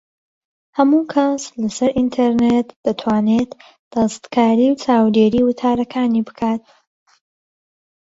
ھەموو 0.77 1.01
کەس 1.13 1.41
لە 1.61 1.69
سەر 1.77 1.91
ئینتەرنێت 1.97 2.67
دەتوانێت 2.85 3.51
دەستکاری 3.93 4.67
و 4.71 4.79
چاودێریی 4.83 5.45
وتارەکانی 5.47 6.25
بکات 6.27 6.63